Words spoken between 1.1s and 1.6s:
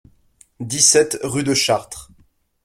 rue de